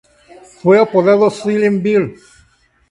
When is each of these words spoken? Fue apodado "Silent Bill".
Fue 0.63 0.79
apodado 0.79 1.29
"Silent 1.29 1.83
Bill". 1.83 2.15